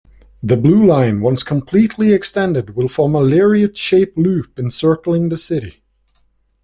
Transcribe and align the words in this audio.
The 0.41 0.57
Blue 0.57 0.83
line, 0.83 1.21
once 1.21 1.43
completely 1.43 2.11
extended, 2.11 2.75
will 2.75 2.87
form 2.87 3.13
a 3.13 3.19
lariat-shaped 3.19 4.17
loop 4.17 4.57
encircling 4.57 5.29
the 5.29 5.37
city. 5.37 5.83